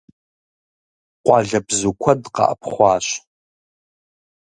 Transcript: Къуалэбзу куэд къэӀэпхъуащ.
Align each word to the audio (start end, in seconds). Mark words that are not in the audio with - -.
Къуалэбзу 1.25 1.93
куэд 2.01 2.21
къэӀэпхъуащ. 2.35 3.07